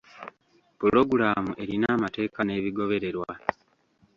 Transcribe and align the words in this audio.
Pulogulaamu 0.79 1.51
erina 1.63 1.87
amateeka 1.97 2.39
n'ebigobererwa. 2.43 3.31